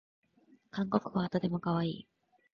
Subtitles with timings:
[0.71, 2.07] 韓国語はとてもかわいい